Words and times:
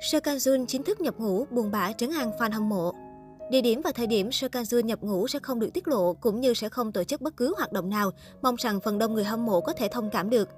Seo 0.00 0.20
Kang 0.20 0.36
Jun 0.36 0.66
chính 0.66 0.82
thức 0.82 1.00
nhập 1.00 1.14
ngũ 1.18 1.44
buồn 1.50 1.70
bã 1.70 1.92
trấn 1.92 2.10
an 2.10 2.30
fan 2.38 2.52
hâm 2.52 2.68
mộ. 2.68 2.92
Địa 3.50 3.60
điểm 3.60 3.80
và 3.84 3.92
thời 3.92 4.06
điểm 4.06 4.32
Seo 4.32 4.50
Kang 4.50 4.64
Jun 4.64 4.80
nhập 4.80 4.98
ngũ 5.02 5.28
sẽ 5.28 5.38
không 5.38 5.60
được 5.60 5.72
tiết 5.74 5.88
lộ 5.88 6.12
cũng 6.12 6.40
như 6.40 6.54
sẽ 6.54 6.68
không 6.68 6.92
tổ 6.92 7.04
chức 7.04 7.20
bất 7.20 7.36
cứ 7.36 7.54
hoạt 7.56 7.72
động 7.72 7.90
nào, 7.90 8.10
mong 8.42 8.54
rằng 8.54 8.80
phần 8.80 8.98
đông 8.98 9.14
người 9.14 9.24
hâm 9.24 9.46
mộ 9.46 9.60
có 9.60 9.72
thể 9.72 9.88
thông 9.88 10.10
cảm 10.10 10.30
được. 10.30 10.48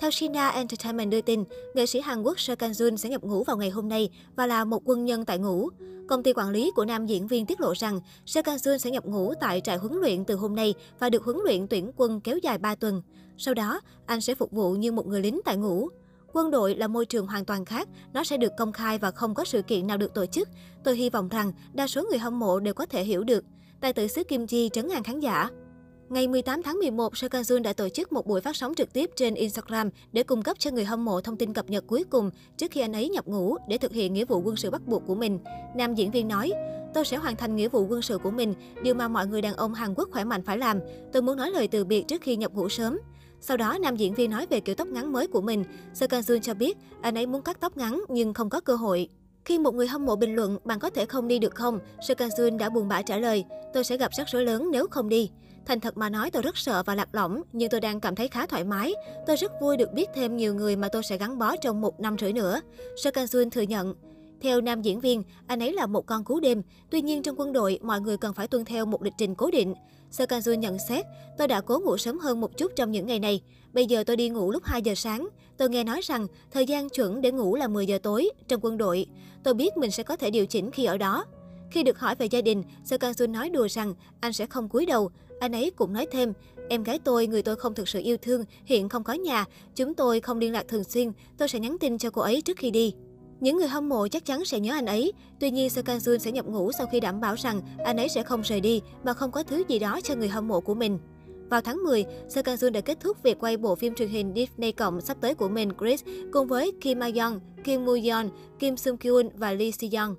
Theo 0.00 0.10
Sina 0.10 0.48
Entertainment 0.48 1.10
đưa 1.10 1.20
tin, 1.20 1.44
nghệ 1.74 1.86
sĩ 1.86 2.00
Hàn 2.00 2.22
Quốc 2.22 2.40
Seo 2.40 2.56
Kang 2.56 2.72
Jun 2.72 2.96
sẽ 2.96 3.08
nhập 3.08 3.22
ngũ 3.22 3.44
vào 3.44 3.56
ngày 3.56 3.70
hôm 3.70 3.88
nay 3.88 4.10
và 4.36 4.46
là 4.46 4.64
một 4.64 4.82
quân 4.84 5.04
nhân 5.04 5.24
tại 5.24 5.38
ngũ. 5.38 5.68
Công 6.08 6.22
ty 6.22 6.32
quản 6.32 6.50
lý 6.50 6.70
của 6.76 6.84
nam 6.84 7.06
diễn 7.06 7.26
viên 7.26 7.46
tiết 7.46 7.60
lộ 7.60 7.72
rằng 7.76 8.00
Seo 8.26 8.42
Kang 8.42 8.56
Jun 8.56 8.78
sẽ 8.78 8.90
nhập 8.90 9.06
ngũ 9.06 9.34
tại 9.40 9.60
trại 9.60 9.76
huấn 9.76 9.92
luyện 10.00 10.24
từ 10.24 10.34
hôm 10.34 10.54
nay 10.54 10.74
và 10.98 11.10
được 11.10 11.24
huấn 11.24 11.36
luyện 11.44 11.66
tuyển 11.68 11.92
quân 11.96 12.20
kéo 12.20 12.38
dài 12.38 12.58
3 12.58 12.74
tuần. 12.74 13.02
Sau 13.38 13.54
đó, 13.54 13.80
anh 14.06 14.20
sẽ 14.20 14.34
phục 14.34 14.52
vụ 14.52 14.72
như 14.72 14.92
một 14.92 15.06
người 15.06 15.20
lính 15.20 15.40
tại 15.44 15.56
ngũ. 15.56 15.88
Quân 16.36 16.50
đội 16.50 16.74
là 16.74 16.88
môi 16.88 17.06
trường 17.06 17.26
hoàn 17.26 17.44
toàn 17.44 17.64
khác, 17.64 17.88
nó 18.12 18.24
sẽ 18.24 18.36
được 18.36 18.52
công 18.58 18.72
khai 18.72 18.98
và 18.98 19.10
không 19.10 19.34
có 19.34 19.44
sự 19.44 19.62
kiện 19.62 19.86
nào 19.86 19.96
được 19.96 20.14
tổ 20.14 20.26
chức. 20.26 20.48
Tôi 20.84 20.96
hy 20.96 21.10
vọng 21.10 21.28
rằng 21.28 21.52
đa 21.72 21.86
số 21.86 22.04
người 22.10 22.18
hâm 22.18 22.38
mộ 22.38 22.60
đều 22.60 22.74
có 22.74 22.86
thể 22.86 23.04
hiểu 23.04 23.24
được. 23.24 23.44
Tài 23.80 23.92
tử 23.92 24.06
xứ 24.06 24.24
Kim 24.24 24.46
Chi 24.46 24.70
trấn 24.72 24.88
an 24.88 25.02
khán 25.02 25.20
giả. 25.20 25.48
Ngày 26.08 26.28
18 26.28 26.62
tháng 26.62 26.78
11, 26.78 27.16
Seo 27.16 27.30
Kang 27.30 27.42
Jun 27.42 27.62
đã 27.62 27.72
tổ 27.72 27.88
chức 27.88 28.12
một 28.12 28.26
buổi 28.26 28.40
phát 28.40 28.56
sóng 28.56 28.74
trực 28.74 28.92
tiếp 28.92 29.10
trên 29.16 29.34
Instagram 29.34 29.90
để 30.12 30.22
cung 30.22 30.42
cấp 30.42 30.58
cho 30.58 30.70
người 30.70 30.84
hâm 30.84 31.04
mộ 31.04 31.20
thông 31.20 31.36
tin 31.36 31.52
cập 31.52 31.70
nhật 31.70 31.84
cuối 31.86 32.04
cùng 32.10 32.30
trước 32.56 32.70
khi 32.70 32.80
anh 32.80 32.92
ấy 32.92 33.08
nhập 33.08 33.26
ngũ 33.26 33.56
để 33.68 33.78
thực 33.78 33.92
hiện 33.92 34.14
nghĩa 34.14 34.24
vụ 34.24 34.40
quân 34.44 34.56
sự 34.56 34.70
bắt 34.70 34.86
buộc 34.86 35.02
của 35.06 35.14
mình. 35.14 35.38
Nam 35.76 35.94
diễn 35.94 36.10
viên 36.10 36.28
nói, 36.28 36.52
tôi 36.94 37.04
sẽ 37.04 37.16
hoàn 37.16 37.36
thành 37.36 37.56
nghĩa 37.56 37.68
vụ 37.68 37.86
quân 37.86 38.02
sự 38.02 38.18
của 38.18 38.30
mình, 38.30 38.54
điều 38.82 38.94
mà 38.94 39.08
mọi 39.08 39.26
người 39.26 39.42
đàn 39.42 39.54
ông 39.54 39.74
Hàn 39.74 39.94
Quốc 39.94 40.08
khỏe 40.12 40.24
mạnh 40.24 40.42
phải 40.42 40.58
làm. 40.58 40.80
Tôi 41.12 41.22
muốn 41.22 41.36
nói 41.36 41.50
lời 41.50 41.68
từ 41.68 41.84
biệt 41.84 42.04
trước 42.08 42.22
khi 42.22 42.36
nhập 42.36 42.52
ngũ 42.54 42.68
sớm. 42.68 42.98
Sau 43.48 43.56
đó, 43.56 43.78
nam 43.80 43.96
diễn 43.96 44.14
viên 44.14 44.30
nói 44.30 44.46
về 44.50 44.60
kiểu 44.60 44.74
tóc 44.74 44.88
ngắn 44.88 45.12
mới 45.12 45.26
của 45.26 45.40
mình. 45.40 45.64
Seo 45.94 46.08
Kang 46.08 46.20
Jun 46.20 46.40
cho 46.40 46.54
biết 46.54 46.76
anh 47.00 47.18
ấy 47.18 47.26
muốn 47.26 47.42
cắt 47.42 47.60
tóc 47.60 47.76
ngắn 47.76 48.02
nhưng 48.08 48.34
không 48.34 48.50
có 48.50 48.60
cơ 48.60 48.74
hội. 48.74 49.08
Khi 49.44 49.58
một 49.58 49.74
người 49.74 49.86
hâm 49.86 50.06
mộ 50.06 50.16
bình 50.16 50.34
luận 50.34 50.58
bạn 50.64 50.78
có 50.78 50.90
thể 50.90 51.06
không 51.06 51.28
đi 51.28 51.38
được 51.38 51.54
không, 51.54 51.78
Seo 52.08 52.14
Kang 52.14 52.28
Jun 52.28 52.58
đã 52.58 52.68
buồn 52.68 52.88
bã 52.88 53.02
trả 53.02 53.18
lời, 53.18 53.44
tôi 53.74 53.84
sẽ 53.84 53.96
gặp 53.96 54.14
rắc 54.14 54.28
rối 54.28 54.44
lớn 54.44 54.68
nếu 54.72 54.86
không 54.90 55.08
đi. 55.08 55.30
Thành 55.66 55.80
thật 55.80 55.96
mà 55.96 56.08
nói 56.08 56.30
tôi 56.30 56.42
rất 56.42 56.58
sợ 56.58 56.82
và 56.82 56.94
lạc 56.94 57.08
lõng, 57.12 57.42
nhưng 57.52 57.70
tôi 57.70 57.80
đang 57.80 58.00
cảm 58.00 58.14
thấy 58.14 58.28
khá 58.28 58.46
thoải 58.46 58.64
mái. 58.64 58.94
Tôi 59.26 59.36
rất 59.36 59.52
vui 59.60 59.76
được 59.76 59.92
biết 59.92 60.08
thêm 60.14 60.36
nhiều 60.36 60.54
người 60.54 60.76
mà 60.76 60.88
tôi 60.88 61.02
sẽ 61.02 61.18
gắn 61.18 61.38
bó 61.38 61.56
trong 61.56 61.80
một 61.80 62.00
năm 62.00 62.16
rưỡi 62.18 62.32
nữa. 62.32 62.60
Seo 63.04 63.12
Kang 63.12 63.26
Jun 63.26 63.50
thừa 63.50 63.62
nhận, 63.62 63.94
theo 64.40 64.60
nam 64.60 64.82
diễn 64.82 65.00
viên, 65.00 65.22
anh 65.46 65.60
ấy 65.60 65.72
là 65.72 65.86
một 65.86 66.06
con 66.06 66.24
cú 66.24 66.40
đêm. 66.40 66.62
Tuy 66.90 67.00
nhiên 67.00 67.22
trong 67.22 67.40
quân 67.40 67.52
đội, 67.52 67.78
mọi 67.82 68.00
người 68.00 68.16
cần 68.16 68.34
phải 68.34 68.48
tuân 68.48 68.64
theo 68.64 68.86
một 68.86 69.02
lịch 69.02 69.14
trình 69.18 69.34
cố 69.34 69.50
định. 69.50 69.74
Seo 70.10 70.26
Kang 70.26 70.40
Jun 70.40 70.54
nhận 70.54 70.78
xét, 70.88 71.04
tôi 71.38 71.48
đã 71.48 71.60
cố 71.60 71.80
ngủ 71.84 71.96
sớm 71.96 72.18
hơn 72.18 72.40
một 72.40 72.56
chút 72.56 72.72
trong 72.76 72.90
những 72.90 73.06
ngày 73.06 73.18
này. 73.18 73.40
Bây 73.72 73.86
giờ 73.86 74.04
tôi 74.04 74.16
đi 74.16 74.28
ngủ 74.28 74.50
lúc 74.52 74.64
2 74.64 74.82
giờ 74.82 74.94
sáng. 74.94 75.28
Tôi 75.56 75.70
nghe 75.70 75.84
nói 75.84 76.00
rằng 76.00 76.26
thời 76.50 76.66
gian 76.66 76.88
chuẩn 76.88 77.20
để 77.20 77.32
ngủ 77.32 77.56
là 77.56 77.68
10 77.68 77.86
giờ 77.86 77.98
tối 78.02 78.30
trong 78.48 78.60
quân 78.62 78.78
đội. 78.78 79.06
Tôi 79.42 79.54
biết 79.54 79.76
mình 79.76 79.90
sẽ 79.90 80.02
có 80.02 80.16
thể 80.16 80.30
điều 80.30 80.46
chỉnh 80.46 80.70
khi 80.70 80.84
ở 80.84 80.98
đó. 80.98 81.24
Khi 81.70 81.82
được 81.82 81.98
hỏi 81.98 82.14
về 82.14 82.26
gia 82.26 82.40
đình, 82.40 82.62
Seo 82.84 82.98
Kang 82.98 83.12
Jun 83.12 83.32
nói 83.32 83.50
đùa 83.50 83.68
rằng 83.70 83.94
anh 84.20 84.32
sẽ 84.32 84.46
không 84.46 84.68
cúi 84.68 84.86
đầu. 84.86 85.10
Anh 85.40 85.52
ấy 85.52 85.70
cũng 85.70 85.92
nói 85.92 86.06
thêm, 86.12 86.32
em 86.68 86.82
gái 86.82 86.98
tôi, 86.98 87.26
người 87.26 87.42
tôi 87.42 87.56
không 87.56 87.74
thực 87.74 87.88
sự 87.88 88.00
yêu 88.02 88.16
thương, 88.16 88.44
hiện 88.64 88.88
không 88.88 89.04
có 89.04 89.12
nhà. 89.12 89.44
Chúng 89.74 89.94
tôi 89.94 90.20
không 90.20 90.38
liên 90.38 90.52
lạc 90.52 90.68
thường 90.68 90.84
xuyên, 90.84 91.12
tôi 91.38 91.48
sẽ 91.48 91.58
nhắn 91.58 91.76
tin 91.80 91.98
cho 91.98 92.10
cô 92.10 92.22
ấy 92.22 92.42
trước 92.42 92.56
khi 92.56 92.70
đi. 92.70 92.94
Những 93.40 93.56
người 93.56 93.68
hâm 93.68 93.88
mộ 93.88 94.08
chắc 94.08 94.24
chắn 94.24 94.44
sẽ 94.44 94.60
nhớ 94.60 94.72
anh 94.72 94.86
ấy. 94.86 95.12
Tuy 95.40 95.50
nhiên, 95.50 95.70
Seo 95.70 95.84
Kang 95.84 95.98
Jun 95.98 96.18
sẽ 96.18 96.32
nhập 96.32 96.46
ngũ 96.46 96.72
sau 96.72 96.86
khi 96.86 97.00
đảm 97.00 97.20
bảo 97.20 97.34
rằng 97.34 97.60
anh 97.84 97.96
ấy 97.96 98.08
sẽ 98.08 98.22
không 98.22 98.42
rời 98.42 98.60
đi 98.60 98.80
mà 99.04 99.12
không 99.12 99.30
có 99.30 99.42
thứ 99.42 99.62
gì 99.68 99.78
đó 99.78 100.00
cho 100.00 100.14
người 100.14 100.28
hâm 100.28 100.48
mộ 100.48 100.60
của 100.60 100.74
mình. 100.74 100.98
Vào 101.50 101.60
tháng 101.60 101.84
10, 101.84 102.04
Seo 102.28 102.42
Kang 102.42 102.56
Jun 102.56 102.72
đã 102.72 102.80
kết 102.80 103.00
thúc 103.00 103.22
việc 103.22 103.38
quay 103.40 103.56
bộ 103.56 103.74
phim 103.74 103.94
truyền 103.94 104.08
hình 104.08 104.32
Disney 104.36 104.72
cộng 104.72 105.00
sắp 105.00 105.16
tới 105.20 105.34
của 105.34 105.48
mình 105.48 105.70
Chris 105.78 106.04
cùng 106.32 106.48
với 106.48 106.72
Kim 106.80 106.98
Ma 106.98 107.10
Young, 107.14 107.40
Kim 107.64 107.84
Moo 107.84 107.94
Yeon, 108.04 108.28
Kim 108.58 108.76
Sung 108.76 108.96
Kyun 108.96 109.28
và 109.36 109.52
Lee 109.52 109.70
Si 109.70 109.90
Young. 109.92 110.14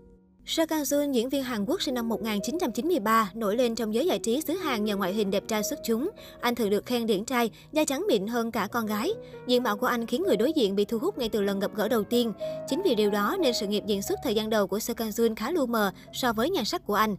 Seo 0.50 0.68
Kang 0.68 0.84
Jun, 0.84 1.12
diễn 1.12 1.30
viên 1.30 1.44
Hàn 1.44 1.66
Quốc 1.66 1.82
sinh 1.82 1.94
năm 1.94 2.10
1993, 2.10 3.32
nổi 3.34 3.58
lên 3.58 3.76
trong 3.76 3.94
giới 3.94 4.06
giải 4.06 4.20
trí 4.20 4.42
xứ 4.42 4.54
Hàn 4.54 4.86
nhờ 4.86 4.96
ngoại 4.96 5.14
hình 5.14 5.32
đẹp 5.32 5.44
trai 5.48 5.64
xuất 5.64 5.80
chúng. 5.84 6.10
Anh 6.42 6.56
thường 6.56 6.70
được 6.70 6.86
khen 6.86 7.06
điển 7.06 7.26
trai, 7.26 7.52
da 7.72 7.84
trắng 7.86 8.06
mịn 8.08 8.28
hơn 8.28 8.52
cả 8.52 8.68
con 8.72 8.86
gái. 8.86 9.14
Diện 9.48 9.64
mạo 9.64 9.78
của 9.78 9.88
anh 9.88 10.06
khiến 10.06 10.24
người 10.24 10.38
đối 10.38 10.54
diện 10.54 10.76
bị 10.76 10.86
thu 10.86 11.00
hút 11.00 11.18
ngay 11.18 11.30
từ 11.30 11.42
lần 11.42 11.60
gặp 11.60 11.72
gỡ 11.76 11.88
đầu 11.88 12.04
tiên. 12.04 12.34
Chính 12.68 12.82
vì 12.86 12.96
điều 12.96 13.12
đó 13.12 13.38
nên 13.40 13.54
sự 13.54 13.68
nghiệp 13.68 13.84
diễn 13.86 14.02
xuất 14.02 14.20
thời 14.24 14.36
gian 14.36 14.50
đầu 14.50 14.68
của 14.68 14.80
Seo 14.80 14.96
Kang 14.96 15.10
Jun 15.10 15.36
khá 15.36 15.52
lu 15.52 15.66
mờ 15.66 15.92
so 16.14 16.34
với 16.34 16.50
nhan 16.50 16.66
sắc 16.66 16.86
của 16.86 16.96
anh. 16.96 17.16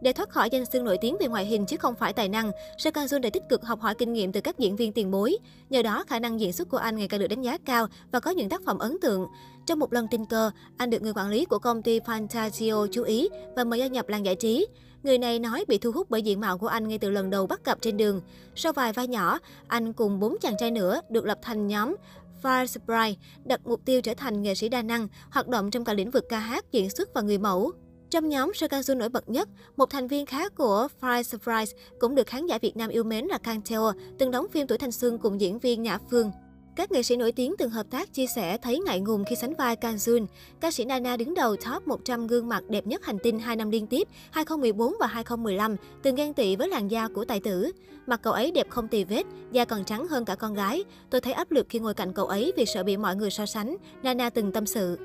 Để 0.00 0.12
thoát 0.12 0.30
khỏi 0.30 0.50
danh 0.50 0.66
xưng 0.66 0.84
nổi 0.84 0.98
tiếng 1.00 1.16
về 1.20 1.26
ngoại 1.26 1.46
hình 1.46 1.66
chứ 1.66 1.76
không 1.76 1.94
phải 1.94 2.12
tài 2.12 2.28
năng, 2.28 2.50
Seo 2.78 2.92
Kang 2.92 3.06
Jun 3.06 3.20
đã 3.20 3.30
tích 3.30 3.42
cực 3.48 3.64
học 3.64 3.80
hỏi 3.80 3.94
kinh 3.94 4.12
nghiệm 4.12 4.32
từ 4.32 4.40
các 4.40 4.58
diễn 4.58 4.76
viên 4.76 4.92
tiền 4.92 5.10
bối. 5.10 5.36
Nhờ 5.70 5.82
đó, 5.82 6.04
khả 6.08 6.18
năng 6.18 6.40
diễn 6.40 6.52
xuất 6.52 6.68
của 6.68 6.76
anh 6.76 6.96
ngày 6.96 7.08
càng 7.08 7.20
được 7.20 7.26
đánh 7.26 7.42
giá 7.42 7.58
cao 7.64 7.86
và 8.12 8.20
có 8.20 8.30
những 8.30 8.48
tác 8.48 8.62
phẩm 8.66 8.78
ấn 8.78 8.96
tượng. 9.00 9.26
Trong 9.70 9.78
một 9.78 9.92
lần 9.92 10.08
tình 10.10 10.26
cờ, 10.26 10.50
anh 10.76 10.90
được 10.90 11.02
người 11.02 11.12
quản 11.16 11.28
lý 11.28 11.44
của 11.44 11.58
công 11.58 11.82
ty 11.82 12.00
Fantasio 12.00 12.86
chú 12.86 13.02
ý 13.02 13.28
và 13.56 13.64
mời 13.64 13.78
gia 13.78 13.86
nhập 13.86 14.08
làng 14.08 14.24
giải 14.24 14.36
trí. 14.36 14.66
Người 15.02 15.18
này 15.18 15.38
nói 15.38 15.64
bị 15.68 15.78
thu 15.78 15.92
hút 15.92 16.10
bởi 16.10 16.22
diện 16.22 16.40
mạo 16.40 16.58
của 16.58 16.66
anh 16.66 16.88
ngay 16.88 16.98
từ 16.98 17.10
lần 17.10 17.30
đầu 17.30 17.46
bắt 17.46 17.64
gặp 17.64 17.78
trên 17.80 17.96
đường. 17.96 18.20
Sau 18.54 18.72
vài 18.72 18.92
vai 18.92 19.08
nhỏ, 19.08 19.38
anh 19.68 19.92
cùng 19.92 20.20
bốn 20.20 20.36
chàng 20.40 20.54
trai 20.58 20.70
nữa 20.70 21.00
được 21.10 21.24
lập 21.24 21.38
thành 21.42 21.66
nhóm 21.66 21.96
Fire 22.42 22.66
Sprite, 22.66 23.20
đặt 23.44 23.60
mục 23.64 23.80
tiêu 23.84 24.00
trở 24.00 24.14
thành 24.14 24.42
nghệ 24.42 24.54
sĩ 24.54 24.68
đa 24.68 24.82
năng, 24.82 25.08
hoạt 25.30 25.48
động 25.48 25.70
trong 25.70 25.84
cả 25.84 25.92
lĩnh 25.92 26.10
vực 26.10 26.24
ca 26.28 26.38
hát, 26.38 26.72
diễn 26.72 26.90
xuất 26.90 27.14
và 27.14 27.20
người 27.20 27.38
mẫu. 27.38 27.72
Trong 28.10 28.28
nhóm, 28.28 28.52
Seo 28.54 28.96
nổi 28.96 29.08
bật 29.08 29.28
nhất, 29.28 29.48
một 29.76 29.90
thành 29.90 30.08
viên 30.08 30.26
khác 30.26 30.52
của 30.54 30.88
Fire 31.00 31.22
Surprise 31.22 31.76
cũng 32.00 32.14
được 32.14 32.26
khán 32.26 32.46
giả 32.46 32.58
Việt 32.58 32.76
Nam 32.76 32.90
yêu 32.90 33.04
mến 33.04 33.24
là 33.24 33.38
Kang 33.38 33.60
Tae, 33.70 33.78
từng 34.18 34.30
đóng 34.30 34.46
phim 34.52 34.66
Tuổi 34.66 34.78
Thanh 34.78 34.92
Xuân 34.92 35.18
cùng 35.18 35.40
diễn 35.40 35.58
viên 35.58 35.82
Nhã 35.82 35.98
Phương. 36.10 36.30
Các 36.80 36.92
nghệ 36.92 37.02
sĩ 37.02 37.16
nổi 37.16 37.32
tiếng 37.32 37.54
từng 37.58 37.70
hợp 37.70 37.86
tác 37.90 38.14
chia 38.14 38.26
sẻ 38.26 38.58
thấy 38.58 38.78
ngại 38.78 39.00
ngùng 39.00 39.24
khi 39.24 39.36
sánh 39.36 39.54
vai 39.54 39.76
Kang 39.76 39.96
Jun. 39.96 40.26
Ca 40.60 40.70
sĩ 40.70 40.84
Nana 40.84 41.16
đứng 41.16 41.34
đầu 41.34 41.56
top 41.56 41.86
100 41.86 42.26
gương 42.26 42.48
mặt 42.48 42.64
đẹp 42.68 42.86
nhất 42.86 43.04
hành 43.04 43.18
tinh 43.22 43.38
2 43.38 43.56
năm 43.56 43.70
liên 43.70 43.86
tiếp, 43.86 44.08
2014 44.30 44.94
và 45.00 45.06
2015, 45.06 45.76
từng 46.02 46.14
ghen 46.14 46.34
tị 46.34 46.56
với 46.56 46.68
làn 46.68 46.88
da 46.88 47.08
của 47.08 47.24
tài 47.24 47.40
tử. 47.40 47.72
Mặt 48.06 48.20
cậu 48.22 48.32
ấy 48.32 48.50
đẹp 48.50 48.70
không 48.70 48.88
tì 48.88 49.04
vết, 49.04 49.22
da 49.52 49.64
còn 49.64 49.84
trắng 49.84 50.06
hơn 50.06 50.24
cả 50.24 50.34
con 50.34 50.54
gái. 50.54 50.84
Tôi 51.10 51.20
thấy 51.20 51.32
áp 51.32 51.50
lực 51.50 51.66
khi 51.68 51.78
ngồi 51.78 51.94
cạnh 51.94 52.12
cậu 52.12 52.26
ấy 52.26 52.52
vì 52.56 52.66
sợ 52.66 52.82
bị 52.82 52.96
mọi 52.96 53.16
người 53.16 53.30
so 53.30 53.46
sánh, 53.46 53.76
Nana 54.02 54.30
từng 54.30 54.52
tâm 54.52 54.66
sự. 54.66 54.98